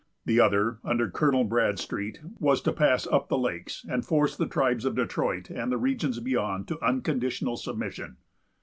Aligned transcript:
The 0.25 0.39
other, 0.39 0.79
under 0.83 1.11
Colonel 1.11 1.43
Bradstreet, 1.43 2.21
was 2.39 2.59
to 2.61 2.73
pass 2.73 3.05
up 3.05 3.27
the 3.29 3.37
lakes, 3.37 3.85
and 3.87 4.03
force 4.03 4.35
the 4.35 4.47
tribes 4.47 4.83
of 4.83 4.95
Detroit, 4.95 5.51
and 5.51 5.71
the 5.71 5.77
regions 5.77 6.19
beyond, 6.19 6.67
to 6.69 6.83
unconditional 6.83 7.55
submission. 7.55 8.17